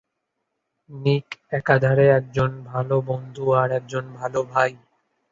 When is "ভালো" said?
2.63-2.95, 4.13-4.39